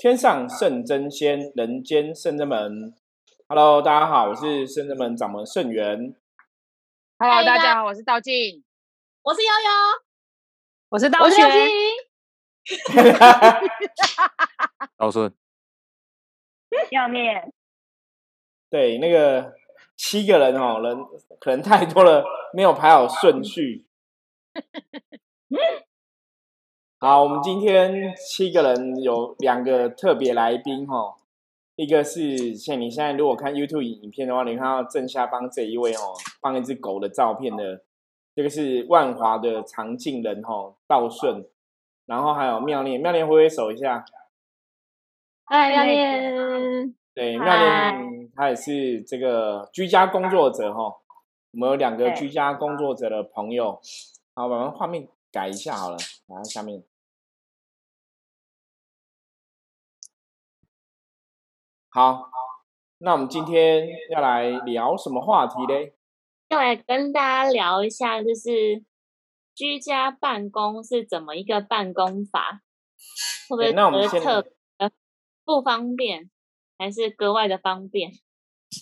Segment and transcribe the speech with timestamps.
[0.00, 2.94] 天上圣真仙，人间圣真门。
[3.46, 6.16] Hello，大家好，我是圣真门掌门圣元。
[7.18, 8.64] Hello，大家好，我是道静，
[9.20, 9.70] 我是悠悠，
[10.88, 11.66] 我是道我是玄刘，
[12.64, 12.88] 青，
[14.96, 15.34] 道顺，
[16.90, 17.52] 要面
[18.70, 19.52] 对，那个
[19.98, 20.96] 七个人哦，人
[21.38, 23.86] 可能太多了，没有排好顺序。
[27.02, 31.14] 好，我们今天七个人有两个特别来宾哦，
[31.74, 37.82] 一个是像你现在如果看 YouTube 影片的话，你看到正下方这一位哦，放一只狗的照片的，
[38.34, 41.48] 这个是万华的常进人哦，道顺，
[42.04, 44.04] 然后还有妙念，妙念挥挥手一下，
[45.46, 50.82] 嗨，妙念，对，妙念他也是这个居家工作者哈、
[51.52, 53.80] 我们有两个居家工作者的朋友，
[54.34, 55.96] 好，我们画面改一下好了，
[56.26, 56.82] 然后下面。
[61.92, 62.30] 好，
[62.98, 65.92] 那我们今天要来聊什么话题嘞？
[66.48, 68.84] 要来跟大家聊一下，就是
[69.56, 72.60] 居家办公是怎么一个办公法？
[73.48, 74.90] 会不会那我们先觉得特别
[75.44, 76.30] 不方便，
[76.78, 78.12] 还是格外的方便？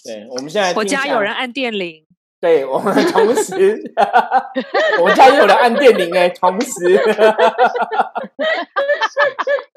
[0.04, 2.06] 对，我们现在我家有人按电铃，
[2.38, 3.80] 对我们同时，
[5.00, 7.22] 我们家也有人按电铃哎，同时， 这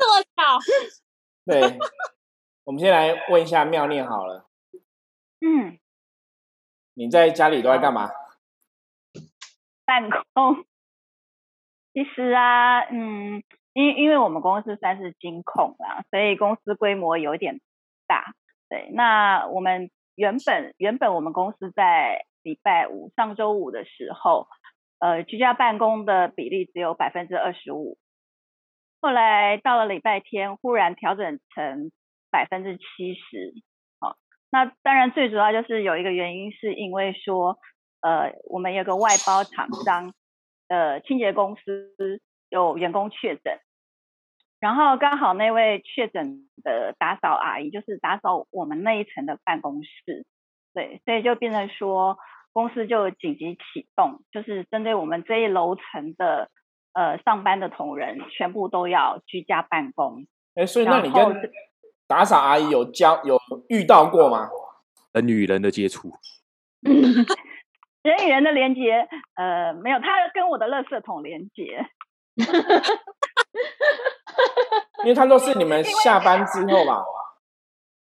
[0.10, 0.60] 么巧？
[1.46, 1.80] 对，
[2.64, 4.48] 我们先来问一下妙念好了，
[5.40, 5.80] 嗯，
[6.94, 8.10] 你在家里都在干嘛？
[9.86, 10.64] 办公。
[11.94, 17.60] 其实啊，嗯，因因为我们公司算是金控啦，所以公司规模有点
[18.08, 18.34] 大。
[18.70, 24.48] 对，那我们原本原本我们公司在礼拜五上周五的时候，
[25.00, 27.98] 呃，居家办公的比例只有百分之二十五，
[29.02, 31.92] 后来到了礼拜天，忽然调整成
[32.32, 33.54] 百分之七十。
[34.00, 34.16] 好，
[34.50, 37.60] 那当然最主要就是有一个原因，是因为说，
[38.02, 40.14] 呃，我们有个外包厂商
[40.70, 41.94] 呃清洁公司
[42.50, 43.60] 有员工确诊，
[44.60, 50.26] 然后刚好那位确诊的打扫阿姨就是打扫我们那一层的办公室，
[50.74, 52.18] 对，所以就变成说
[52.54, 56.50] 公司就紧急启动，就是针对我们这一楼层的
[56.94, 60.26] 呃上班的同仁，全部都要居家办公。
[60.56, 61.24] 哎，所以那你跟
[62.12, 63.40] 打扫阿姨有交有
[63.70, 64.50] 遇到过吗？
[65.14, 66.12] 人与人的接触，
[66.82, 71.88] 人与人的连接，呃，没有，他跟我的垃圾桶连接。
[75.04, 77.02] 因为他都是你们下班之后吧？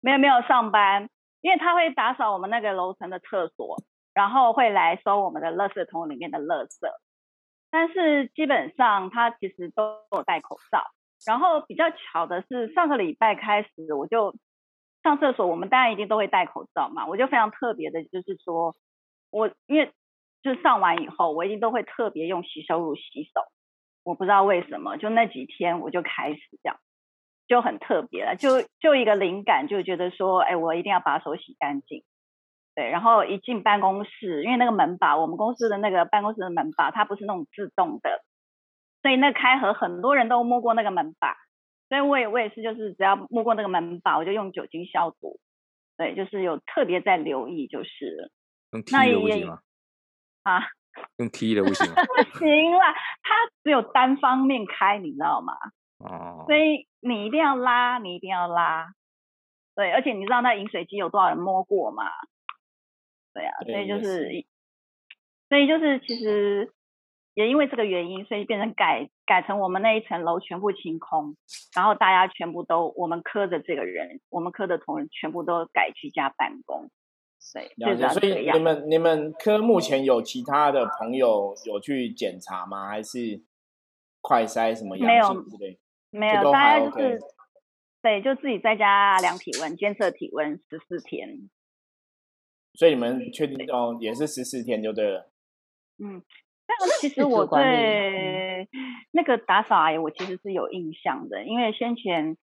[0.01, 1.09] 没有没有上班，
[1.41, 3.81] 因为他会打扫我们那个楼层的厕所，
[4.13, 6.79] 然后会来收我们的垃圾桶里面的垃圾。
[7.71, 10.83] 但是基本上他其实都有戴口罩。
[11.27, 14.35] 然后比较巧的是，上个礼拜开始我就
[15.03, 17.07] 上厕所，我们当然一定都会戴口罩嘛。
[17.07, 18.75] 我就非常特别的，就是说
[19.31, 19.93] 我因为
[20.43, 23.43] 就上完以后，我一定都会特别用洗手乳洗手。
[24.03, 26.79] 我不知道为什么，就那几天我就开始这样。
[27.49, 32.05] 就很特别了，就就一个灵感，就觉得说，哎，我一定要把手洗干净。
[32.77, 38.23] 对，然后一进办公室，因为那个门把，我们公司的那个办公室的门把，它不是那种自动的，
[39.03, 41.37] 所以那开合很多人都摸过那个门把，
[41.89, 45.41] 所以我也我也是，就是只要摸过那个门把，我就用酒精消毒。
[45.97, 48.31] 对，就是有特别在留意，就是
[48.73, 49.61] 用踢那也 的不行吗？
[50.45, 50.63] 啊，
[51.19, 51.97] 用踢的不行吗？
[52.33, 55.53] 不行啦，它只有单方面开，你知道吗？
[55.99, 58.95] 哦，所以你一定要拉，你一定要拉。
[59.75, 62.05] 对，而且你知道那饮水机有多少人摸过吗？
[63.35, 64.47] 对啊，所以就是，
[65.49, 66.73] 所以就是其实
[67.35, 71.37] 也因为这个原因，所以变成改改成我们那一层楼全部清空，
[71.75, 76.91] 然后大家全部都我们科的这个人，我们科的同仁全部都改居家办公。
[77.55, 78.21] 对，了解。
[78.21, 78.59] 最主要所以你。
[78.59, 82.89] 们你们科目前有其他的朋友有去检查吗？
[82.89, 83.43] 还是
[84.21, 85.79] 快筛什么阳性之类？
[86.11, 87.21] 没有，大家就 OK 是
[88.03, 91.49] 对，就自己在家量体温，监测体温十四天。
[92.75, 95.31] 所以你们确定哦，也是十四天就对了。
[95.99, 96.23] 嗯，
[96.79, 98.69] 但其实我对
[99.13, 102.37] 那个打扫阿姨，我其实是有印象的，因为先前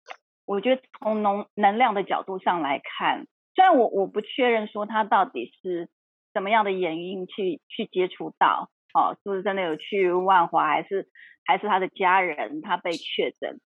[0.46, 5.90] 我觉得从能能量的角度上来看，虽然我我不确认说她到底是
[6.34, 11.08] 什么样的原因去去接触到，哦，是不是真的有去万华，还是
[11.46, 13.60] 还是他的家人他被确诊，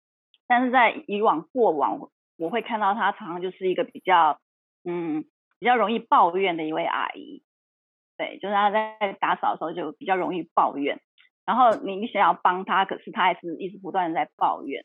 [0.47, 1.99] 但是在以往过往，
[2.37, 4.39] 我会看到她常常就是一个比较
[4.83, 5.23] 嗯
[5.59, 7.43] 比较容易抱怨的一位阿姨。
[8.19, 10.99] 对，就是他在打扫的时候就比较容易抱怨，
[11.45, 14.83] 然后你你想要帮他，可是他还是一直不断的在抱怨。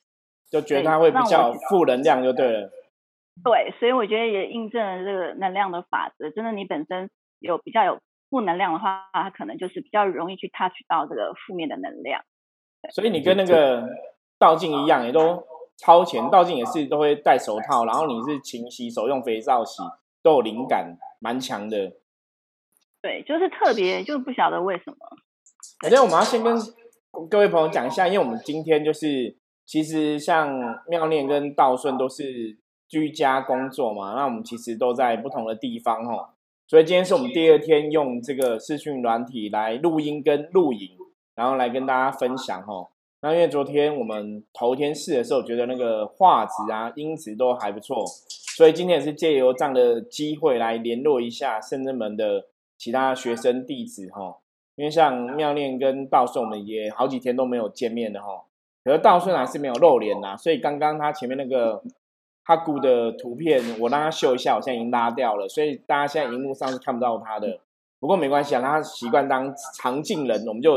[0.52, 2.70] 就觉得他会比较负能量就对了。
[3.42, 6.30] 对，所以我觉得也印证了这个能量的法则。
[6.30, 7.10] 真的，你本身
[7.40, 7.98] 有比较有
[8.30, 12.22] 负能量的话，它可能就是比较容易去 touch 到这个负面的能量。
[12.92, 13.88] 所以你跟那个
[14.38, 15.42] 道静一样，也都
[15.78, 16.30] 超前。
[16.30, 19.82] 道静也是都会戴手套，然后你是勤洗手，用肥皂洗，
[20.22, 21.94] 都有灵感，蛮强的。
[23.04, 24.96] 对，就是特别，就是不晓得为什么。
[25.84, 26.56] 我觉得我们要先跟
[27.28, 29.36] 各位朋友讲一下，因为我们今天就是
[29.66, 30.50] 其实像
[30.88, 32.56] 妙念跟道顺都是
[32.88, 36.30] 居家工作嘛，那我们其实都在不同的地方哦，
[36.66, 40.96] 所以今天是我们第二天用这个视讯软体来录音跟录影，
[41.34, 42.88] 然后来跟大家分享哦。
[43.20, 48.02] 那因为昨天我们头天试的时候，觉得那个画质啊、音质都还不错，
[48.56, 54.38] 所以今天也是借由这样的机会来联络一下深圳门的其他学生弟子哈。
[54.76, 58.44] 因为像妙念跟道顺，我们也好几天都没有见面了哈。
[58.82, 61.82] 可是道顺还是没有露脸呐，所以刚刚他前面那个
[62.42, 67.60] 哈古的图片，我让他秀一下，我现在已经拉掉了，所以大家现在荧幕上是看不到他的。
[68.00, 70.76] 不过没关系啊，他习惯当常进人，我们就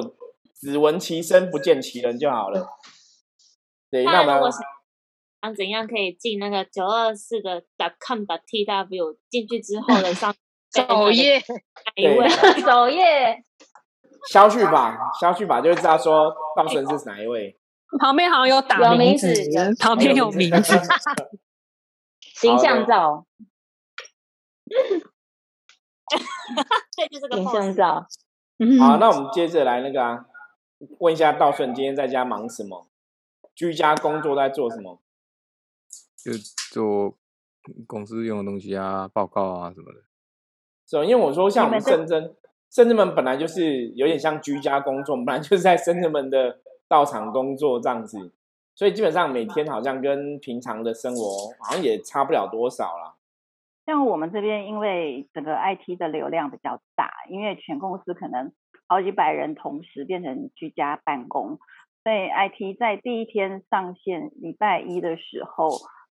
[0.54, 2.66] 只闻其声不见其人就好了。
[3.90, 4.50] 对，那么
[5.42, 7.64] 想怎样可以进那个九二四的
[8.00, 10.34] .com .tw 进去之后的上
[10.78, 12.30] 首页，哪一位
[12.62, 13.44] 首页？
[14.30, 17.58] 消去 吧，消去吧，就知道说道顺是哪一位。
[18.00, 19.34] 旁边好像有打名字，
[19.80, 20.74] 旁边有名字。
[22.36, 23.26] 形象照。
[26.96, 28.06] 对，就这个形象照。
[28.80, 30.26] 好，那我们接着来那个啊，
[31.00, 32.90] 问一下道顺今天在家忙什么？
[33.56, 35.02] 居家工作在做什么？
[36.18, 36.34] 就
[36.72, 37.18] 做
[37.88, 40.07] 公司用的东西啊，报告啊什么的。
[40.88, 42.36] 是，因为我说像我们深圳。
[42.70, 48.34] 深圳们本来就是有点像居家工作， 本来就是在深圳门的道场工作这样子，
[48.76, 51.24] 所以基本上每天好像跟平常的生活
[51.62, 53.16] 好像也差不了多少啦。
[53.86, 58.52] 像我们这边，因为整个 IT 的流量比较大，因为全公司可能
[58.86, 61.60] 好几百人同时变成居家办公，
[62.04, 65.70] 所以 IT 在第一天上线礼拜一的时候，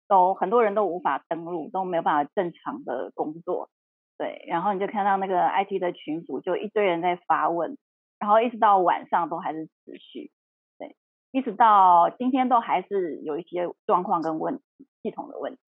[0.07, 3.71] 都很多人都无法登录，都没有办法正常的工作。
[4.19, 7.77] 对，然后你就看到那个 IT 的群组，就一堆人在发问，
[8.19, 10.31] 然后一直到晚上都还是持续，
[10.79, 10.95] 对，
[11.33, 15.61] 一直到今天都还是有一些状况跟问题，系统的问题。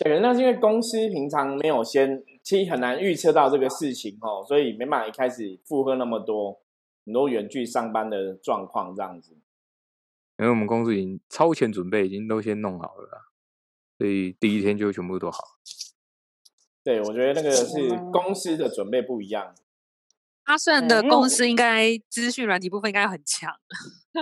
[0.00, 6.60] 对，那是因为公司平常没有先，其实很难预测到这个事情哦，所以没办法一开始负荷那么多
[7.04, 9.36] 很多远距上班的状况这样子。
[10.38, 13.32] 因为我们公司已经超前准备，已经都先弄好了，
[13.98, 15.38] 所以第一天就全部都好。
[16.88, 19.54] 对，我觉得那个是公司的准备不一样。
[20.44, 23.54] 阿顺的公司应该资讯软体部分应该很强。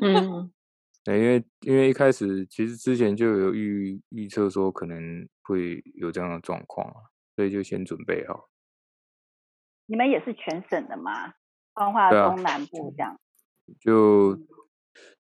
[0.03, 0.51] 嗯，
[1.05, 8.49] 对，因为因为一开始其实之前就有预预测说可能会有这样的状况啊，所以就先准备好。
[9.87, 11.35] 你们也是全省的吗？
[11.77, 13.17] 彰化东南部这样？
[13.79, 14.37] 就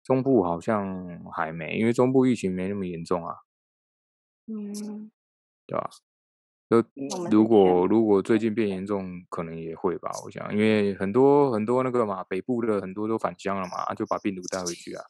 [0.03, 3.37] 中部好像还没，因为中部疫情没那么严重啊。
[4.47, 5.09] 嗯，
[5.65, 5.89] 对吧？
[6.71, 6.81] 就
[7.29, 10.09] 如果如果最近变严重，可能也会吧。
[10.23, 15.03] 我想，因为很多很多那个嘛，北部的很多都返乡了嘛，就把病毒带回去啊。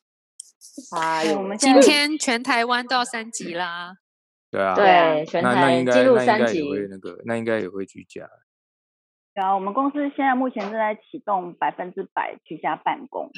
[0.97, 3.97] 哎，我们今天全台湾到三级啦。
[4.49, 8.27] 对啊，对，全台进入三级，那个那应该也会居家。
[9.35, 13.29] 对啊，我们公司现在目前正在启动百分之百居家办公，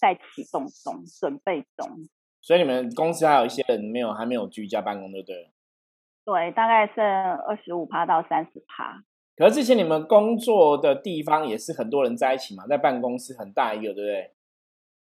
[0.00, 2.08] 在启动中，准备中。
[2.40, 5.53] 所以你们公司还有一些人没有还没有居家办公，对不对？
[6.24, 9.02] 对，大概剩二十五趴到三十趴。
[9.36, 14.34] 可是之前你们工作的地方也是很多人在一起嘛，在办公室很大一个，对不对？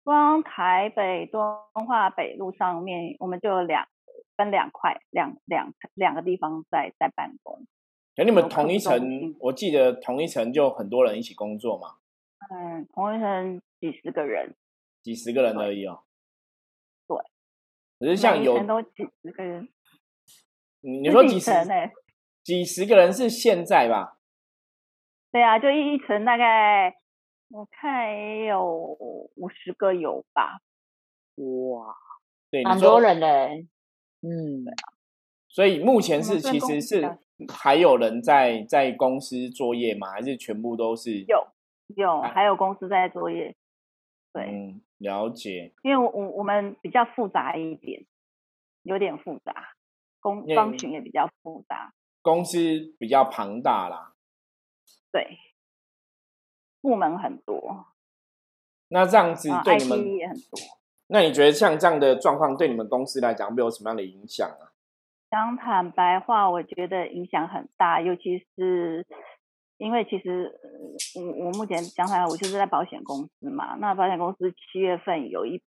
[0.03, 1.41] 光台北东
[1.87, 3.87] 化北路上面，我们就有两
[4.37, 7.65] 分两块，两两两个地方在在办公。
[8.15, 11.95] 可你们同一层，我记得同一层就很多人一起工作嘛。
[12.49, 14.55] 嗯，同一层几十个人，
[15.03, 16.03] 几十个人而已哦。
[17.07, 17.17] 对。
[17.99, 19.67] 可是像有都几十个人。
[20.87, 21.73] 你说几十呢？
[22.43, 24.19] 几十个人是现在吧？
[25.31, 26.95] 对啊，就一一层大概
[27.49, 30.59] 我看也有五十个有吧。
[31.37, 31.95] 哇，
[32.51, 33.67] 对，很多人嘞。
[34.21, 34.63] 嗯，
[35.49, 37.17] 所以目前是其实是
[37.49, 40.11] 还有人在在公司作业吗？
[40.11, 41.25] 还是全部都是？
[41.27, 41.47] 有
[41.95, 43.55] 有，还有公司在作业。
[44.31, 45.73] 对，嗯了解。
[45.83, 48.05] 因为我我我们比较复杂一点，
[48.83, 49.74] 有点复杂。
[50.25, 52.57] 工方群也比较复杂，公司
[52.97, 54.15] 比较庞大啦，
[55.11, 55.37] 对，
[56.81, 57.85] 部门很多。
[58.87, 60.59] 那这样子对你们也很多。
[61.09, 64.73] 那你觉得像这样的状况对你们公司来讲会有什么样的影响啊？
[65.29, 69.05] 讲坦白话，我觉得影响很大，尤其是
[69.77, 70.59] 因为其实
[71.15, 73.75] 我我目前讲坦白，我就是在保险公司嘛。
[73.75, 75.61] 那保险公司七月份有一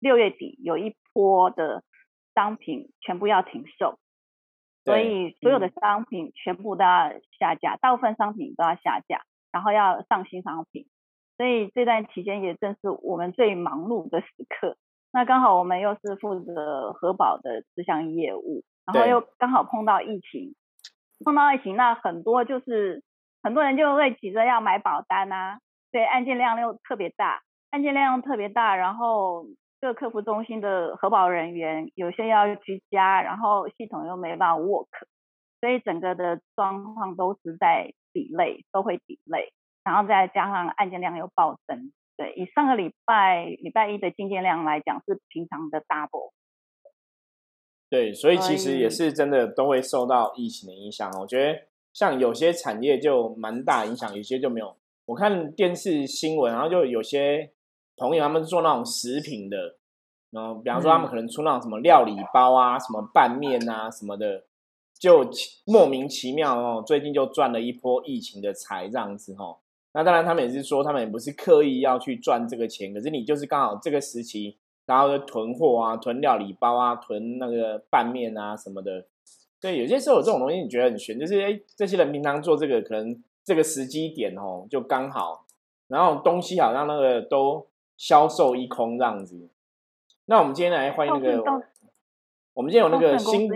[0.00, 1.82] 六月底有一波的
[2.34, 3.98] 商品全部要停售，
[4.84, 10.86] 所以所有的商品全部都要下架，大部分商品都要下架，然后要上新商品。
[11.36, 14.76] 所以这段期间也正是我们最忙碌的时刻。
[15.12, 18.64] 那刚好我们又是负责核保的这项业务。
[18.84, 20.56] 然后又刚好碰到疫情，
[21.24, 23.04] 碰到疫情，那很多就是
[23.40, 25.60] 很多人就会急着要买保单啊，
[25.92, 29.46] 对，案件量又特别大，案件量特别大，然后
[29.82, 34.86] 各客服中心的核保人员有些要居家，然后系统又没办法 work，
[35.60, 46.30] 所以整个的状况都是在抵累，都会抵累，然后再加上案件量又暴增，对，以上个礼拜礼拜一的进件量来讲是平常的 double。
[47.90, 51.10] 对，所以其实也是真的都会受到疫情的影响。
[51.20, 51.58] 我觉得
[51.92, 54.76] 像有些产业就蛮大影响，有些就没有。
[55.06, 57.52] 我看电视新闻，然后就有些
[57.96, 59.76] 朋友他们做那种食品的，
[60.30, 64.44] 然后比方说他们可能出那种什么料理包啊、什么拌面啊什么的，
[64.98, 65.28] 就
[65.66, 69.58] 莫名其妙哦，最近就赚了一波疫情的财这样子哦。
[69.94, 74.58] 那当然他们也是说，他们也不是刻意要去赚这个钱，可是你就是刚好这个时期。
[74.84, 79.06] 然后就囤货啊，囤料理包啊，囤那个拌面啊什么的。
[79.60, 85.46] 对，有些时候有这种东西，你觉得很悬，就是哎，这些人平常做这个，可能这个时机点哦，就刚好，
[85.86, 87.64] 然后东西好像那个都
[88.02, 89.48] 销售一空这样子。
[90.24, 91.40] 那我们今天来欢迎那个，
[92.52, 93.48] 我们今天有那个新，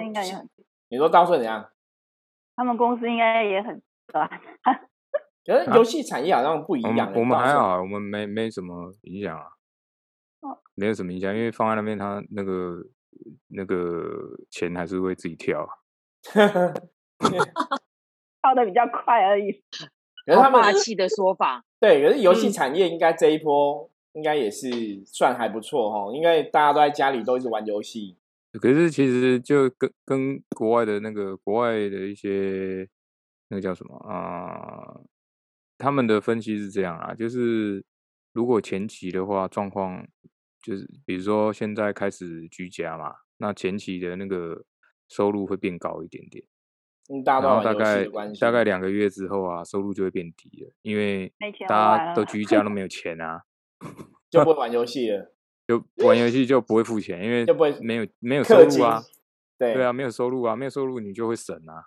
[0.88, 1.68] 你说到顺怎样？
[2.54, 4.30] 他们公司应该也很短。
[5.44, 7.12] 可是游戏产业好像不一样。
[7.16, 9.46] 我们还好，我们没没什么影响啊。
[10.76, 12.76] 没有什么影响，因为放在那边，他那个
[13.48, 15.68] 那个钱还是会自己跳，
[16.30, 16.48] 跳
[18.54, 19.64] 的比较快而已。
[20.24, 24.68] 可是他们霸气的说法，对，可是游戏产业应该这一波应该也是
[25.06, 28.16] 算还不错哈，因为大家都在家里都一直玩游戏。
[28.60, 32.88] 可是其实就跟跟国外的那个国外的一些
[33.50, 35.00] 那个叫什么啊，
[35.78, 37.84] 他们的分析是这样啊，就是
[38.32, 40.04] 如果前期的话状况。
[40.62, 44.64] 就是比如说现在开始居家嘛，那前期的那个
[45.08, 46.44] 收入会变高一点点，
[47.08, 48.04] 嗯，然后大概
[48.40, 51.32] 大概两个月之后啊，收入就会变低了，因为
[51.68, 53.44] 大家都居家都没有钱啊，
[54.30, 55.32] 就不会玩游戏了，
[55.66, 59.02] 就玩游戏就不会付钱，因为就不会没有没有收入啊，
[59.58, 61.84] 对对啊，没有收入啊，没有收入你就会省啊。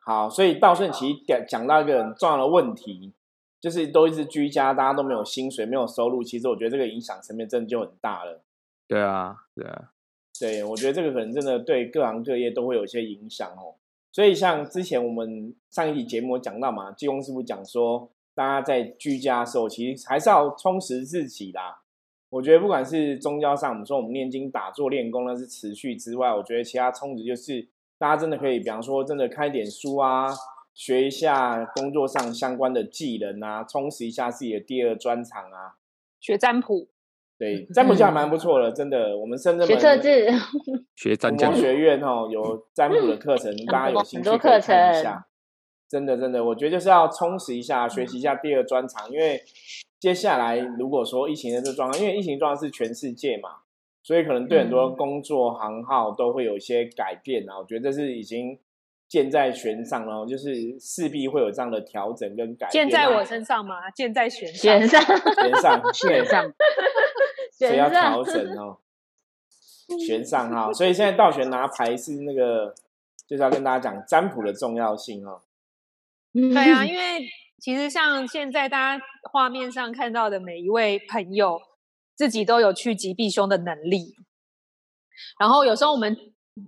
[0.00, 3.14] 好，所以道顺其讲讲到一个很重要的问题。
[3.62, 6.20] 就是都一直居家，大家都没有薪水，没有收入。
[6.20, 8.42] 其实我觉得这个影响层面真的就很大了。
[8.88, 9.92] 对啊，对啊，
[10.36, 13.76] 对，我觉得这个可能真的对各行各业都会有一些影响哦。
[14.10, 21.82] 所以像之前我们上一集节目讲到嘛，济公师傅讲说，大家在居家的时候，其实还是要充实自己啦。
[22.30, 30.28] 我觉得不管是宗教上，我们说我们念经、打坐、练功那是持续之外，我觉得其他充值就是大家真的可以，比方说真的开点书啊。
[30.74, 35.76] 学一下工作上相关的技能啊，充实一下自己的第二专长啊。
[36.18, 36.88] 学占卜，
[37.38, 39.18] 对，占卜就还蛮不错的，真的。
[39.18, 40.26] 我们深圳学测字，
[40.96, 45.26] 学占卜学院哦，有占卜的课程， 大家有兴趣可以看一下。
[45.92, 49.44] 真的，真的，我觉得就是要充实一下，学习一下第二专长，因为
[50.00, 53.50] 接下来如果说疫情的这状况，因为疫情状况是全世界嘛，
[54.02, 57.58] 所以可能对很多工作行号都会有一些改变啊。
[57.58, 58.58] 我觉得这是已经。
[59.08, 62.88] 箭在弦上了，就是势必会有这样的调整跟改变。
[62.88, 63.90] 箭在我身上吗？
[63.90, 65.04] 箭在弦上，弦上，
[65.36, 66.52] 弦上， 弦上，
[67.52, 68.78] 所以要调整哦。
[70.00, 72.74] 弦上哈，所以现在倒悬拿牌是那个，
[73.26, 75.42] 就是要跟大家讲占卜的重要性哦。
[76.32, 81.60] 对啊，因为其实像现在大家画面上看到的每一位朋友，
[82.16, 84.16] 自己都有趋吉避凶的能力，
[85.38, 86.16] 然后有时候我们。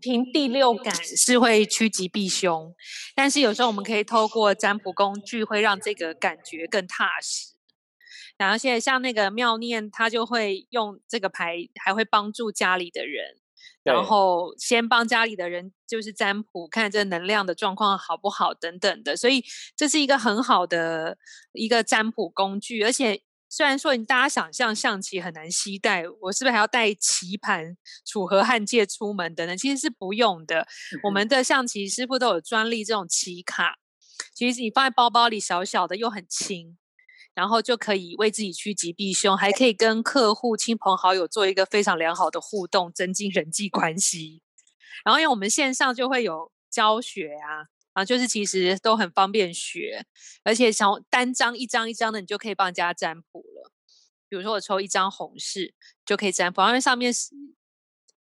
[0.01, 2.75] 凭第六感是会趋吉避凶，
[3.15, 7.53] 但是有时候我们可以透过占卜工具，会让这个感觉更踏实。
[8.39, 13.37] 然后现在像那个妙念，他就会用这个牌，还会帮助家里的人，
[13.83, 19.17] 然后先帮家里的人就是占卜，看这能量的状况好不好等等的。
[19.17, 19.45] 所以
[19.77, 21.19] 这是一个很好的
[21.53, 23.23] 一个占卜工具，而且。
[23.51, 29.57] 虽然说你大家想象象棋很难携带，我是不是还要带棋盘、楚河汉界出门等等？
[29.57, 30.67] 其实是不用的。
[31.05, 33.77] 我们的象棋师傅都有专利这种棋卡，
[34.35, 36.77] 其实你放在包包里小小的又很轻，
[37.35, 44.41] 然后就可以为自己趋吉避凶，还可以跟客户、亲朋好友做一个非常良好的互动，增进人际关系。
[45.05, 50.07] 然后因为我们线上就会有教学啊，啊，就是其实都很方便学，
[50.45, 53.73] 而且想单张一张一张的，你就可以帮人家占卜了。
[54.29, 55.75] 比如说我抽一张红事
[56.07, 57.31] 就可以占卜，因为上面是。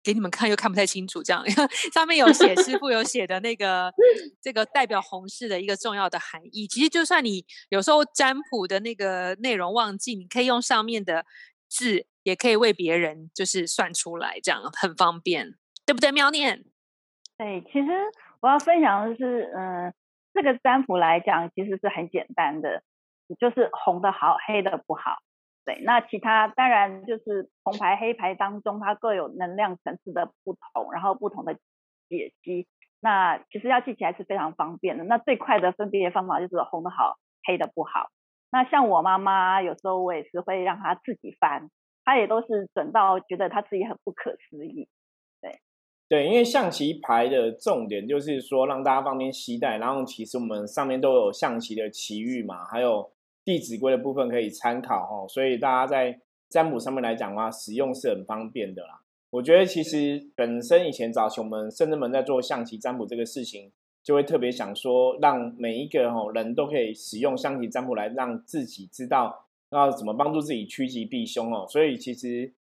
[0.08, 1.44] 给你们看又看不太清楚，这样
[1.92, 3.92] 上面有写师傅有写的那个
[4.40, 6.66] 这个代表红事的一个重要的含义。
[6.66, 11.26] 其实就算你有时候占卜的那个内容忘记，你可以用上面的
[11.68, 16.10] 字，也可以为别人就是算出来，这样很方便，对不对？
[16.10, 16.64] 妙念。
[17.36, 17.88] 对，其实
[18.40, 19.92] 我要分享的是，嗯，
[20.32, 22.82] 这个占卜来讲其实是很简单的，
[23.38, 25.18] 就是红的好，黑的不好。
[25.68, 31.52] 对，那其他当然就是红牌黑牌当中，它各有能量层次的不同，然后不同的
[32.08, 32.66] 解析。
[33.00, 35.04] 那其实要记起来是非常方便的。
[35.04, 38.08] 那最快的分别方法就是红的好，黑的不好。
[38.50, 41.68] 那像我妈妈有时候我也是会让她自己翻，
[42.02, 44.88] 她也都是准到觉得她自己很不可思议。
[45.42, 45.60] 对，
[46.08, 53.12] 对，因为象棋牌的重点就是说让大家方便携带，然后其实我们上面都有象棋的棋域嘛，还有。
[53.48, 59.00] 弟子规的部分可以参考哈，所以大家在占卜上面来讲的话，使用是很方便的啦。
[59.30, 71.66] 我觉得其实本身以前早期我们圣人们在做象棋占卜这个事情，就会特别想说，让每一个哈人都可以使用象棋占卜来让自己知道要怎么帮助自己趋吉避凶哦。
[71.70, 72.52] 所以其实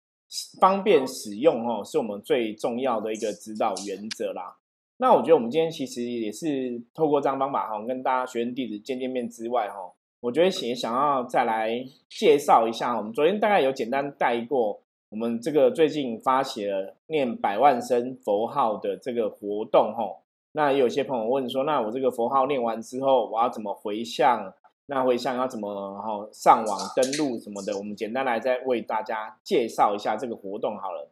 [0.60, 4.56] 方便使用哦，是我们最重要的一个指导原则啦。
[4.98, 9.92] 那我觉得我们今天其实也是透过这样方法哈，跟大家学生弟子见见面之外哈。
[10.26, 20.22] 我觉得也想要再来介绍一下，我们昨天大概有简单带过，我们这个最近发起了念百万声佛号的这个活动吼。
[20.50, 24.52] 那有些朋友问说，那我这个佛号念完之后，我要怎么回向？
[24.86, 27.76] 那回向要怎么哈上网登录什么的？
[27.78, 31.08] 我们简单来再为大家介绍一下这个活动好了。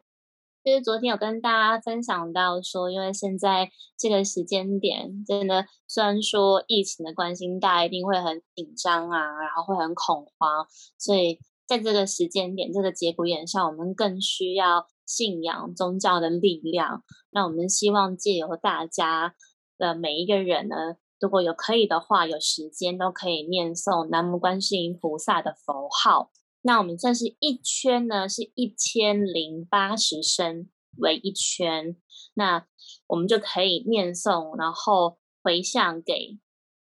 [0.65, 10.65] 就是昨天有跟大家分享到说，因为现在这个时间点，真的虽然说疫情的关系，大家一定会很紧张啊，然后会很恐慌，
[10.97, 17.03] 所以在这个时间点，这个节骨眼上，我们更需要信仰宗教的力量。
[17.29, 19.35] 那我们希望借由大家
[19.77, 26.31] 的每一个人呢，如果有可以的话，有时间都可以念诵南无观世音菩萨的佛号。
[26.67, 31.95] 那我们算是一圈呢，是一千零八十声为一圈，
[32.33, 32.65] 那
[33.05, 36.39] 我们就可以念诵，然后回向给，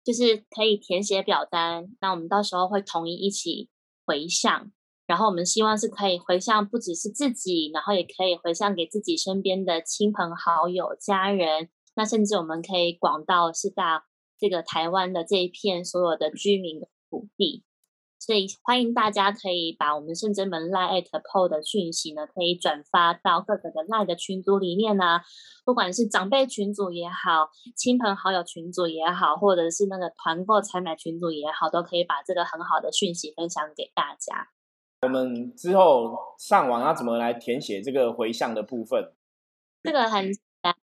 [0.05, 1.97] 就是可以填写表单。
[1.99, 3.71] 那我们到时候会统一一起
[4.05, 4.71] 回向，
[5.07, 11.71] 然后我们希望是可以回向不只是自己，然后也可以回向给自己身边的亲朋好友、家人。
[11.95, 14.05] 那甚至我们可以广到是到
[14.39, 17.65] 这个台湾的这一片所有的居民的土地。
[18.21, 25.23] 所以欢迎大家可以把我们圣真门 Line at PO 的讯息呢，可以转发到各个的 Line 的群组里面呢，
[25.65, 34.51] 不管是长辈群组也好，亲朋好友群组也好，或者是那个团购采买群组也好，都可以把这个很好的讯息分享给大家。
[35.01, 39.15] 我们之后上网要怎么来填写这个回向的部分？
[39.83, 40.77] 这个很简单，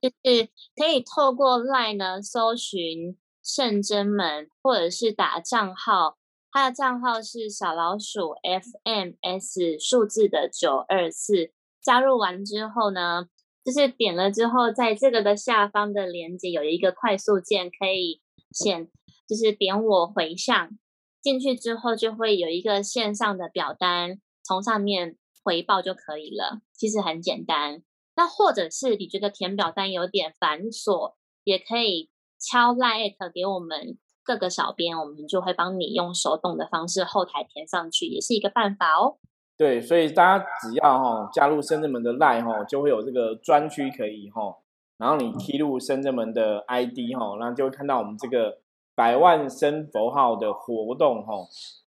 [0.00, 6.16] 就是可以透过 Line 呢搜寻圣真门，或者是打账号。
[6.52, 11.50] 他的账号是小老鼠 FMS 数字的九二四，
[11.82, 13.24] 加入完之后呢，
[13.64, 18.90] 就是点了之后，在这个的下方的链接有一个快速键，可以显，
[19.26, 20.78] 就是点我回向
[21.22, 26.60] 进去之后，就会有一个线上的表单，从上面回报就可以了。
[26.74, 27.82] 其实很简单。
[28.14, 33.96] 那或者是你觉得填表单有点繁琐，也可以敲 like 给我们。
[34.24, 39.16] 各个小编，我们就会帮你用手动的方式后台填上去，也是一个办法哦。
[39.56, 44.56] 对，所以大家只要哈加入深圳门的 line 哈，就会有这个专区可以哈，
[44.98, 48.58] 然后你踢入深圳门的 ID 哈，然后就会看到我们这个
[48.94, 51.34] 百万生佛号的活动哈。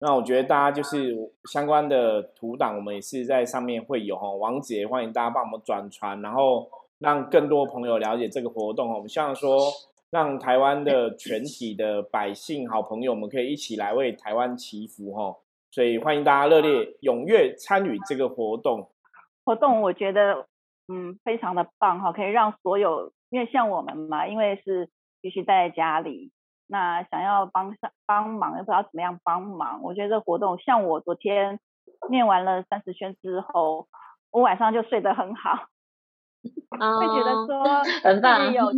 [0.01, 6.69] 那我觉得大家就是相关的图档，我们也是在上面会有哈，网址也欢迎大家帮我们转传，然后
[6.99, 8.95] 让更多朋友了解这个活动哈。
[8.97, 9.71] 我们希望说。
[10.13, 15.39] 让台湾的全体的百姓、好朋友们可以一起来为台湾祈福哈，
[15.71, 18.91] 所以欢迎大家热烈踊跃参与这个活动。
[19.43, 20.47] 活动我觉得
[20.93, 24.91] 嗯非常的棒哈，可以让所有因为像我们嘛，因为是
[25.23, 26.31] 必须待在家里，
[26.67, 31.59] 那想要帮上帮忙又不知道怎么样帮忙，我觉得这活动像我昨天
[32.11, 33.89] 念完了三十圈之后，
[34.31, 35.69] 我晚上就睡得很好，
[36.43, 38.71] 会觉得说很棒有。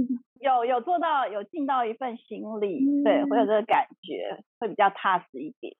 [0.44, 5.74] 有有做到有尽到一份心力，对，会有这个感觉，会比较踏实一点。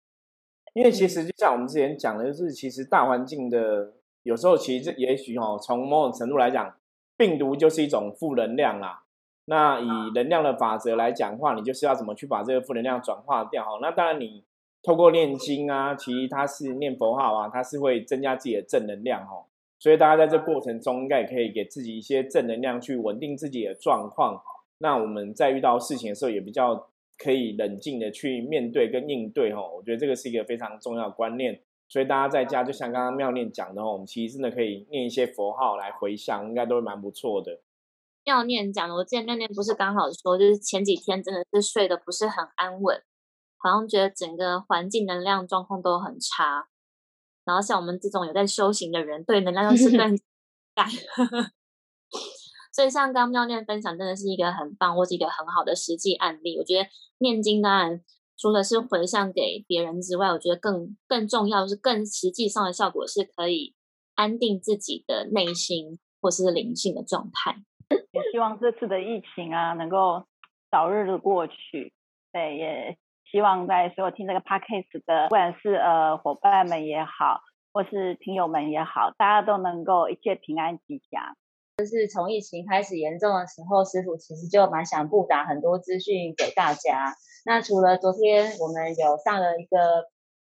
[0.72, 6.74] 因为其实就像我们之前讲的，就是其实大环境的有时候其实也许哦，从某种程度来讲，
[7.18, 9.03] 病毒就是一种负能量啦。
[9.44, 13.79] 那以能量的法则来讲话，你就是要怎么去把这个负能量转化掉哈？
[13.83, 14.42] 那当然你
[14.83, 19.44] 透过念经啊，其实它是念佛号啊，它是会增加自己的正能量哦。
[19.79, 24.42] 所以大家在这过程中应该也可以给自己一些正能量，去稳定自己的状况。
[24.78, 29.60] 那我们在遇到事情的时候，也比较可以冷静的去面对跟应对哈。
[29.60, 31.62] 我觉得这个是一个非常重要的观念。
[31.87, 37.60] 所以大家在家就像刚刚妙念讲的哦，我们其实真的可以念一些佛号来回向，应该都会蛮不错的。
[38.24, 43.00] 妙念讲的，我记得妙念不是刚好说，就是前几天真的是睡得不是很安稳，
[43.58, 46.68] 好像觉得整个环境能量状况都很差。
[47.44, 50.18] 然后像我们这种有在修行的人，对能量又是更
[50.74, 50.88] 感。
[52.74, 56.58] 所以像刚妙念分享，真的是一个很棒，或是一个很好的实际案例。
[56.58, 58.00] 我觉得念经当然
[58.37, 63.76] 除了是回向给别人之外，我觉得更更重要是更实际上的效果是可以
[64.16, 67.54] 安定自己的内心或是灵性的状态。
[68.10, 70.24] 也希望这次的疫情啊，能够
[70.68, 71.92] 早日的过去。
[72.32, 72.98] 对，也
[73.30, 77.40] 希望在所有听这个 podcast 的，不管是呃伙伴们也好，
[77.72, 81.37] 或是听友们也好，大家都能够一切平安吉祥。
[81.76, 87.14] 就是从疫情开始严重的时候，师傅其实就蛮想布达很多资讯给大家。
[87.44, 90.06] 那除了昨天我们有上了一个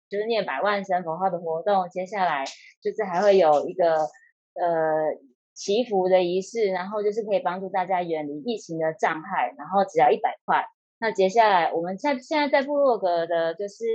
[0.08, 2.44] 就是念百万声佛号的活动，接下来
[2.82, 4.08] 就是还会有一个
[4.54, 5.16] 呃。
[5.58, 10.66] 祈福的仪式，然后就是可以帮助大家远离疫情的障碍，然后只要一百块。
[11.00, 13.86] 那接下来我们在现在在部落格的，就是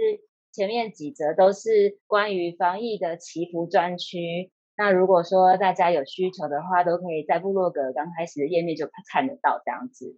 [0.51, 4.51] 前面几则都是关于防疫的祈福专区。
[4.81, 10.17] 那如果说大家有需求的话，都可以在部落格刚开始的页面就看得到这样子。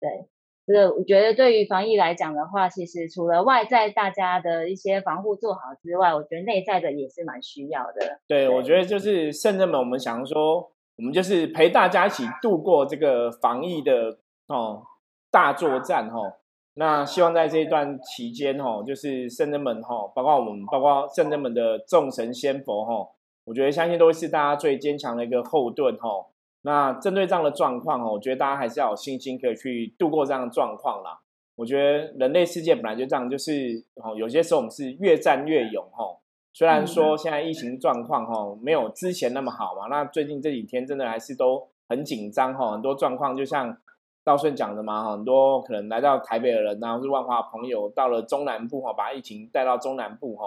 [0.00, 0.26] 对，
[0.66, 8.18] 这个我觉得对于防疫来讲的话，其实除了外在大家的一些防护做好之外，我觉得内在的也是蛮需要的。
[8.26, 10.72] 对，我觉得就是圣人们，我们想说。
[10.96, 14.18] 我们就是陪大家一起度过这个防疫的
[14.48, 14.82] 哦
[15.30, 16.34] 大作战哦。
[16.74, 23.08] 那希望在这一段期间哦，就是圣人们哈，包括我们，包括圣人们的众神仙佛哈，
[23.50, 26.26] 我觉得相信都会是大家最坚强的一个后盾哈。
[26.62, 31.18] 那针对这样的状况哦，我觉得大家还是要有信心可以去度过这样的状况啦。
[31.56, 36.16] 我觉得人类世界本来就这样，就是哦，有些时候我们是越战越勇哈。
[36.52, 43.76] 虽然说现在疫情状况哈没有之前那么好嘛，那最近这几天真的还是都很紧张哈，很多状况就像
[44.22, 50.44] 道顺讲的嘛，很多可能来到台北的人，然后是万华朋友到了中南部哈，把疫情带到中南部哈。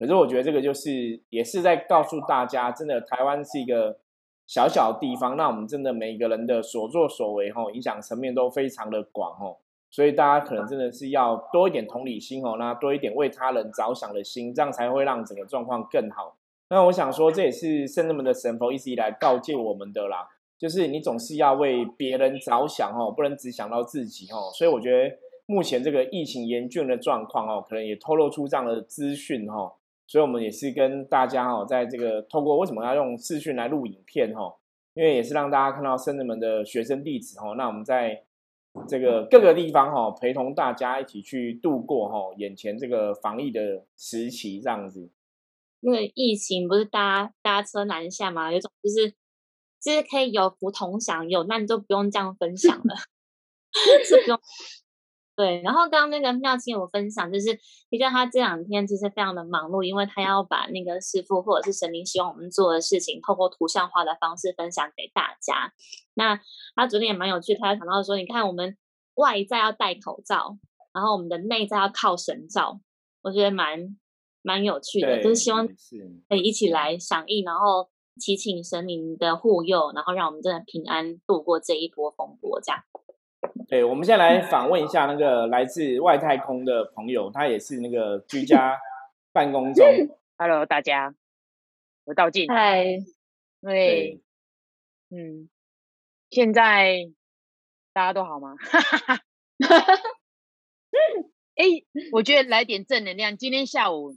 [0.00, 3.98] 可是我觉得这个就是也是在告诉大家，真的台湾是一个
[4.46, 9.58] 小小地方，那我们真的每个人的所作所为吼，影响层面都非常的广吼。
[9.90, 16.36] 所以大家可能真的是要多一点同理心哦，那多一点为他人着想的心，这样才会让整个状况更好。
[16.70, 24.50] 那我想说，这也是圣人们的神佛一直以来告诫我们的啦，就是你总是要为别人着想哦，不能只想到自己哦。
[24.54, 29.74] 所以我觉得目前这个疫情严峻的状况哦，可能也透露出这样的资讯哈。
[30.10, 34.56] 所以我们也是跟大家哦，在这个透过为什么要用视讯来录影片哈，
[34.94, 37.54] 因为也是让大家看到圣人们的学生弟子哦。
[37.56, 38.24] 那我们在。
[38.86, 45.10] 这个各个地方哈，陪同大家一起去度过哈眼前这个防疫的时期，这样子。
[45.80, 49.10] 因为疫情不是搭搭车南下嘛，有种就是
[49.80, 52.94] 就是可以有福同享，有难就不用这样分享了，
[54.06, 54.40] 是不用。
[55.40, 57.46] 对，然后刚刚那个妙清有分享，就是
[57.88, 65.72] 的确他这两天其实非常的忙碌，因为他要把那个师傅或者是神灵希望我们做的事情，透过图像化的方式分享给大家。
[66.12, 66.38] 那
[66.74, 68.76] 他昨天也蛮有趣，他讲到说，你看我们
[69.14, 70.58] 外在要戴口罩，
[70.92, 72.78] 然后我们的内在要靠神照，
[73.22, 73.96] 我觉得蛮
[74.42, 75.66] 蛮有趣的，就是希望
[76.28, 77.88] 可以一起来响应，然后
[78.20, 82.82] 祈请神明的护佑，然后让我们真的平安度过这一波风波，这样。
[83.70, 88.76] 对，我们现在来访问一下那个来自外太空的朋友，他也是那个居家
[89.32, 89.86] 办公中。
[90.36, 91.14] Hello，大家，
[92.04, 92.48] 我道静。
[92.48, 92.84] 嗨，
[93.62, 94.20] 对，
[95.10, 95.48] 嗯，
[96.30, 96.96] 现在
[97.92, 98.56] 大家都好吗？
[101.54, 101.64] 哎，
[102.10, 103.36] 我觉得来点正能量。
[103.36, 104.16] 今天下午，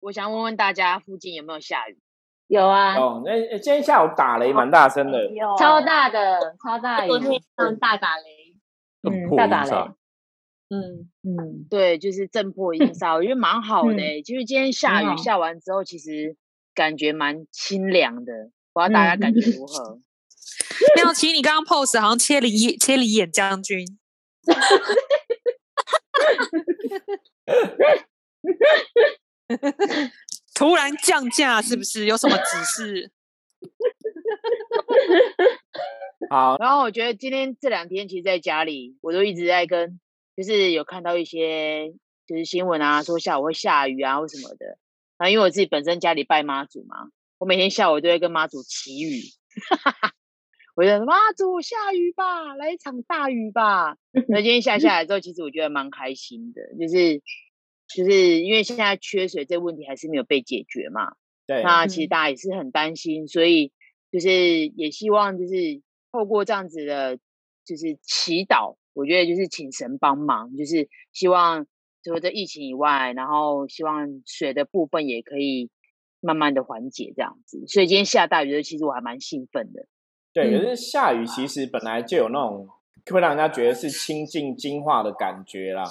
[0.00, 1.98] 我想问问大家，附近有没有下雨？
[2.46, 2.96] 有啊。
[2.96, 5.28] 哦，那今天下午打雷蛮大声的，
[5.58, 7.38] 超大的，超大雨，昨天
[7.78, 8.45] 大打雷。
[9.10, 9.70] 嗯，大打雷，
[10.68, 14.22] 嗯嗯，对，就是震破音 沙，我觉得蛮好的。
[14.22, 16.36] 就是今天下雨下完之后，其实
[16.74, 18.50] 感觉蛮清凉的。
[18.72, 20.00] 不知道大家感觉如何？
[20.96, 23.86] 妙琪，你刚刚 pose 好像切离切里眼将军。
[30.54, 32.06] 突然降价是不是？
[32.06, 33.10] 有什么指示？
[36.28, 40.00] 好，然后我觉得今天这两天其实在家里，我都一直在跟，
[40.36, 41.92] 就是有看到一些
[42.26, 44.78] 就是新闻啊，说下午会下雨啊或什么的。
[45.16, 47.08] 啊，因为我自己本身家里拜妈祖嘛，
[47.38, 49.22] 我每天下午都会跟妈祖祈雨。
[50.76, 53.96] 我觉得妈祖下雨吧，来一场大雨吧。
[54.28, 57.22] 那今天下下来之后，其实我觉得蛮开心的，就是
[57.88, 61.14] 就是因为现在缺水这个问题还是没有被解决嘛。
[61.46, 63.72] 对，那其实大家也是很担心，所以
[64.12, 65.80] 就是也希望就是
[66.16, 67.16] 透过这样子的，
[67.64, 71.66] 就是祈祷，我觉得就是请神帮忙，就是希望
[72.02, 75.68] 除了这疫情以外，然后希望水的部分也可以
[76.20, 77.62] 慢慢的缓解这样子。
[77.66, 79.86] 所以今天下大雨的，其实我还蛮兴奋的。
[80.32, 82.68] 对，可是下雨其实本来就有那种
[83.10, 85.84] 会让人家觉得是清净净化的感觉啦。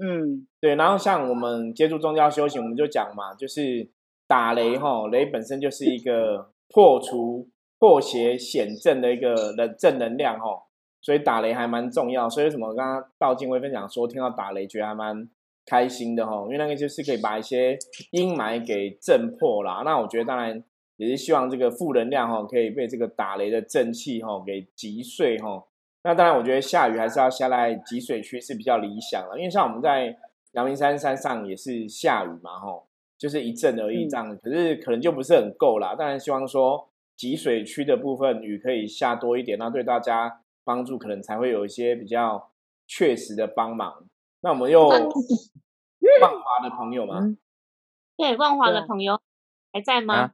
[0.00, 0.74] 嗯，对。
[0.74, 3.88] 然后像我们接触宗教修行，我们就讲嘛，就是
[4.26, 7.48] 打雷哈，雷本身就是一个破除
[7.82, 10.62] 破邪显正的一个的正能量哦，
[11.00, 12.30] 所以打雷还蛮重要。
[12.30, 15.28] 所以为什么刚刚道静会分享说听到打雷觉得还蛮
[15.66, 16.44] 开心的哦？
[16.46, 17.76] 因为那个就是可以把一些
[18.12, 19.82] 阴霾给震破啦。
[19.84, 20.62] 那我觉得当然。
[20.98, 25.64] 也是希望这个负能量哦，可以被这个打雷的正气哦给击碎哦。
[26.04, 30.16] 那当然，我觉得下雨还是要下在积水区是比较理想的，因为像我们在
[30.52, 32.86] 阳明山山上也是下雨嘛吼，
[33.18, 35.96] 就是一阵而已这样，可是可能就不是很够啦。
[35.96, 36.88] 当然，希望说
[37.22, 42.52] 积水区的部分雨可以下多一点，那对大家帮助可能才会有一些比较
[42.84, 44.08] 确实的帮忙。
[44.40, 45.08] 那我们又万华
[46.64, 47.20] 的朋友吗？
[48.16, 49.20] 对，万华的朋友
[49.72, 50.32] 还在吗？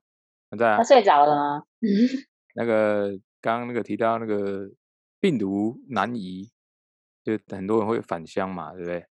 [0.51, 1.65] 还在他睡着了吗？
[2.57, 3.11] 那个
[3.43, 4.71] 刚刚那个提到那个
[5.21, 6.51] 病毒难移，
[7.23, 9.07] 就很多人会返乡嘛，对不对？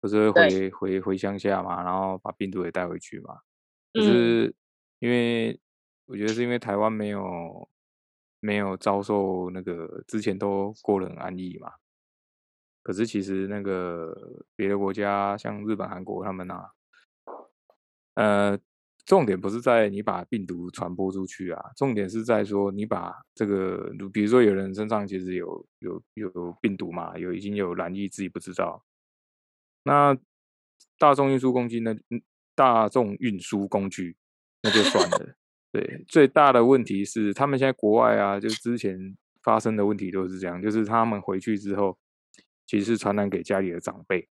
[0.00, 3.40] 不是回回回乡下嘛，然后把病毒也带回去嘛。
[3.92, 4.54] 就是
[5.00, 5.60] 因为
[6.06, 7.68] 我觉得是因为台湾没有
[8.40, 11.72] 没有遭受那个之前都过得很安逸嘛。
[12.82, 16.70] 可是其实那个别的国家像日本、韩国他们啊，
[18.14, 18.58] 呃。
[19.06, 28.82] 重点不是在你把病毒传播出去啊，重点是在说你把这个，比如说有人身上其实有有有病毒嘛，有已经有染疫自己不知道。
[29.82, 30.16] 那
[30.96, 31.94] 大众运输工具呢？
[32.54, 34.16] 大众运输工具
[34.62, 35.36] 那就算了。
[35.74, 38.96] 对，最大的问题是他们现在国外啊，就是之前
[39.42, 41.98] 发生的问题都是这样，就是他们回去之后，
[42.64, 44.28] 其实是传染给家里的长辈。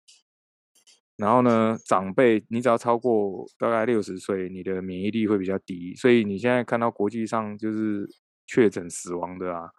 [1.17, 8.07] 然后呢，长辈你只要超过大概六十岁，你的免疫力会比较低，所以你现在看到国际上就是
[8.47, 9.69] 确诊死亡的啊，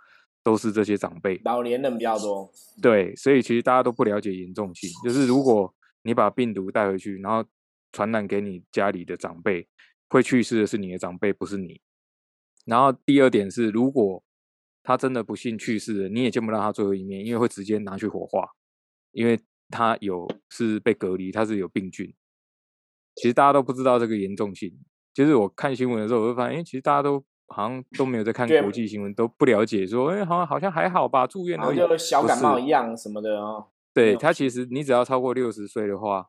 [0.42, 2.50] 都是这些长辈，老年人比较多。
[2.82, 7.42] 对，所以其实大家都不了解严重性，就是如果你把病毒带回去，然后
[7.90, 9.66] 传染给你家里的长辈，
[10.08, 11.80] 会去世的是你的长辈，不是你。
[12.64, 14.22] 然后第二点是，如果
[14.82, 18.50] 他真的不幸去世了，你也见不到他最后一面，因为会直接拿去火化，
[19.12, 19.40] 因为。
[19.70, 22.14] 他有是被隔离，他是有病菌。
[23.16, 24.70] 其实大家都不知道这个严重性。
[25.14, 33.68] 就是我看新闻的时候，我会发现，哎，其实大家都好像都没有在看国际新闻，都不了解说，哎，好像好像还好吧，住院而已，就小感冒一样什么的哦。
[33.94, 36.28] 对他其实你只要超过六十岁的话，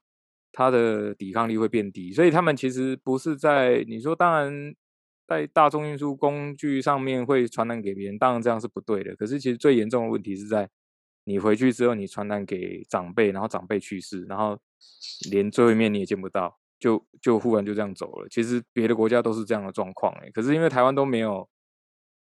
[0.56, 2.12] 他的抵抗力会变低。
[2.12, 4.74] 所以他们其实不是在你说，当然
[5.28, 9.16] 在大众运输工具上面会传染给别人，当然这样是不对的。
[9.16, 10.70] 可是其实最严重的问题是在。
[11.28, 14.56] 你回去之后，你传染给长辈，然后长辈去世，然后
[15.32, 18.28] 连最后一面你也见不到，就就忽然就这样走了。
[18.30, 21.50] 其实别的国家都是这样的状况哎，可是因为台湾都没有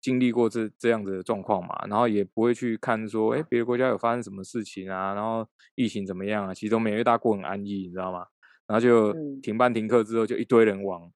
[0.06, 8.24] 经历过这这样子的状况嘛，然后也不会去看说，哎，别的国家有发生什么事情啊，然后疫情怎么样啊，其实都没有，大家过很安逸，你知道吗？
[8.68, 11.10] 然后就停班停课之后，就一堆人往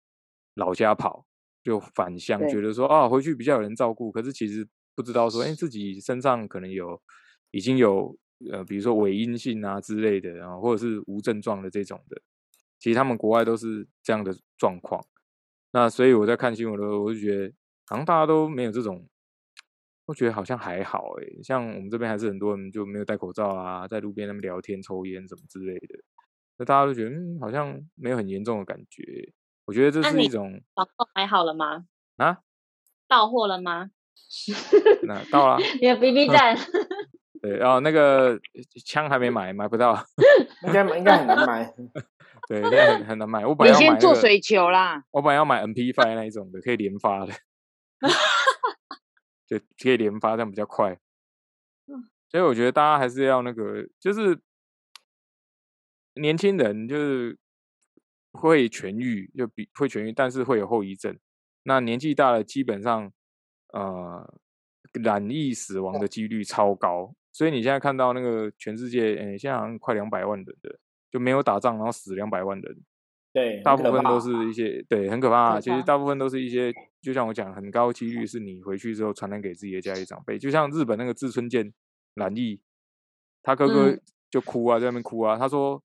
[0.57, 1.25] 老家跑，
[1.63, 7.01] 就返乡，觉得说啊，回去比较有人照顾，可是其实不知道说，哎，自己身上可能有。
[7.53, 8.17] 已经有
[8.53, 12.17] 呃，比如说伪阴性啊之类的，然后或者是无症状的这种的，
[12.79, 15.05] 其实他们国外都是这样的状况。
[15.73, 17.53] 那所以我在看新闻的时候，我就觉得
[17.91, 19.05] 好像大家都没有这种，
[20.07, 21.43] 我觉得好像还好诶。
[21.43, 25.99] 像我们这边还是很多人就没有戴口罩啊，在路边那么聊天、抽烟什么之类的，
[26.57, 29.33] 那大家都觉得嗯，好像没有很严重的感觉。
[29.67, 30.63] 我觉得这是一种。
[30.75, 31.85] 网购买好了吗？
[32.17, 32.39] 啊？
[33.09, 33.91] 到货了吗？
[35.03, 35.59] 那到了。
[35.83, 36.57] 有 BB 站。
[37.43, 38.39] 对，然后那个
[38.85, 40.01] 枪还没买，买不到，
[40.67, 41.75] 应该应该很难买。
[42.47, 43.45] 对，应该很很难买。
[43.45, 43.85] 我本来要买。
[43.87, 45.03] 你先做水球啦。
[45.11, 47.33] 我本来要买 MP5 那一种的，可以连发的。
[49.47, 50.99] 就可以连发，这样比较快。
[52.29, 54.41] 所以我觉得大家还是要那个，就是
[56.15, 57.39] 年轻人，就是
[58.33, 61.19] 会痊愈，就比会痊愈，但是会有后遗症。
[61.65, 63.13] 那年纪大了，基本上
[63.73, 64.39] 呃
[65.03, 67.15] 染疫死亡的几率超高。
[67.33, 70.79] 所以你现在看到那个全世界，诶，现在好像快两百万人的，
[71.11, 72.85] 就没有打仗，然后死两百万人。
[73.33, 75.61] 对，大部分都是一些对，很可怕。
[75.61, 80.37] 其实大部分都是一些，就像我讲，很高几率是你回去之后传染给自己的家里长辈。
[80.37, 81.73] 就像日本那个志村健
[82.15, 82.61] 染疫，
[83.43, 83.97] 他哥哥
[84.29, 85.39] 就哭啊，在那边哭啊。
[85.39, 85.81] 他说，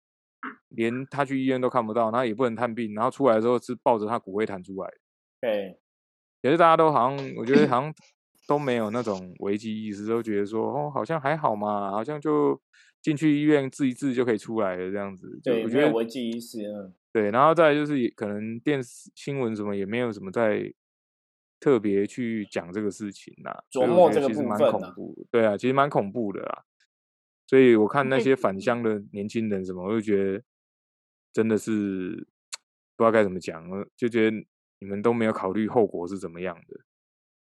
[0.70, 4.90] 连他去医院都看不到，他也不能探病，然后出来的时候是抱着他骨灰坛出来。
[5.40, 5.78] 对，
[6.42, 7.94] 也是大家都好像，我觉得好像
[8.48, 12.60] 都没有那种危机意识，都觉得说，哦，好像还好嘛，好像就
[13.06, 15.40] 进去医院治一治就可以出来了这样子。
[15.44, 16.92] 对，我觉得危机意识，嗯。
[17.14, 20.74] 对，然后再就是可能电视新闻什么也没有什么在
[21.60, 25.28] 特别去讲这个事情啦，琢磨这个部分蛮恐怖。
[25.30, 26.66] 对啊，其实蛮恐怖的啦。
[27.46, 30.42] 所以我看那些返乡的年轻人什么，我就觉得
[31.32, 32.28] 真的是
[32.98, 33.64] 不知道该怎么讲，
[33.96, 34.36] 就觉得
[34.80, 36.80] 你们都没有考虑后果是怎么样的。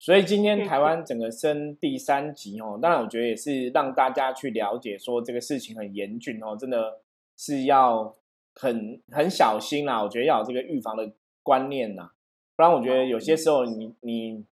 [0.03, 6.99] 所以今天台湾整个升第三级哦，当然我觉得也是让大家去了解说这个事情很严峻哦，真的
[7.37, 8.13] 是要。
[8.55, 11.11] 很很小心啦，我觉得要有这个预防的
[11.43, 12.11] 观念呐，
[12.55, 14.45] 不然我觉得有些时候你你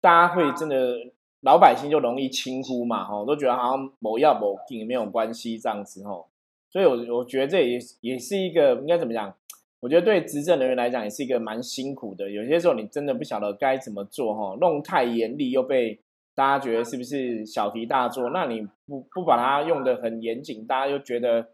[0.00, 0.94] 大家会真的
[1.40, 6.28] 老百姓就容易轻忽嘛，吼，都觉得好像某药某病没有关系这样子吼，
[6.70, 9.34] 所以我我觉得这也也是一个应该怎么讲？
[9.80, 16.00] 我觉得对执政人员来讲也是一个蛮辛苦的，有些时候你真的不晓得该怎么做哈，弄太严厉又被
[16.34, 18.30] 大家觉得是不是小题大做？
[18.30, 21.48] 那你不不把它用的很严谨，大家又觉得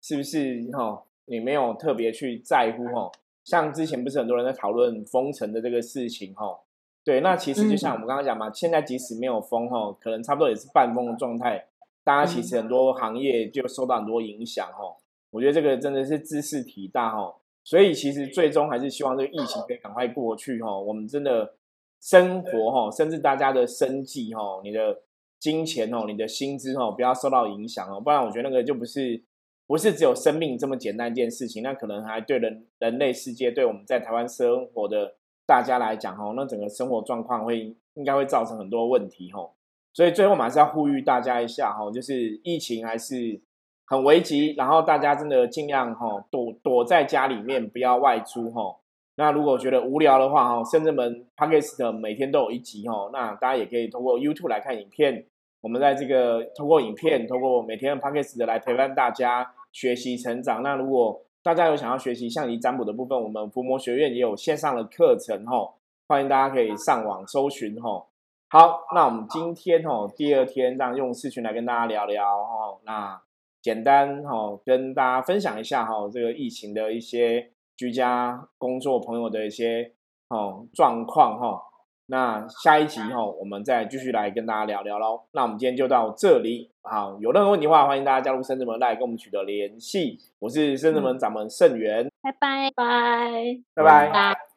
[0.00, 1.02] 是不是哈？
[1.26, 3.10] 你没有特别去在乎哈，
[3.44, 6.60] 像之前不是很多人在讨论封城的这个事情哈，
[7.04, 11.66] 对，那其实就像我们刚刚讲嘛，现在即使没有封哈，可能差不多也是半封的状态，
[12.04, 14.96] 大家其实很多行业就受到很多影响哈。
[15.30, 21.54] 我觉得这个真的是知识体大哈，所以其实最终还是希望这个疫情可以赶快过去哈，我们真的
[22.00, 25.02] 生活哈，甚至大家的生计哈，你的
[25.38, 29.24] 金钱哦，你的薪资哦，不要受到影响哦，不然我觉得那个就不是。
[29.64, 35.14] 不是只有生命这么简单一件事情，那可能还对人人类世界，对我们在台湾生活的
[35.46, 39.48] 大家来讲，哈，那整个生活状况会应该会造成很多问题，哈。
[39.94, 43.40] 所以最后还是要呼吁大家一下，哈，就是疫情还是
[43.86, 48.76] 很危急，然后大家真的尽量哈躲躲在家里面，不要外出，哈。
[49.16, 55.26] 那如果觉得无聊的话，哈，甚至们 Podcast 每天都有一集，哈，那大家也可以通过 YouTube 来看影片。
[55.60, 59.52] 我们在这个通过影片，通过每天的 Podcast 的来陪伴大家。
[59.74, 60.62] 学习成长。
[60.62, 65.72] 那如果大家有想要学习象棋占卜的部分，我们伏魔学院也有线上的课程吼，
[66.06, 68.06] 欢迎大家可以上网搜寻吼。
[68.50, 73.18] 好，那我们今天吼第二天这样用视群来跟大家聊聊吼，那
[73.62, 79.92] 简单吼跟大家分享一下吼这个疫情的一些居家工作朋友的一些
[80.28, 81.62] 哦状况哈。
[82.06, 85.22] 那下一集哈，我们再继续来跟大家聊聊喽。
[85.32, 90.18] 那我们今天就到这里，好，有任何问题的话，欢迎大家加入深圳门来跟我们取得联系。
[90.40, 94.51] 我是深圳门掌门盛元，拜拜拜拜拜拜。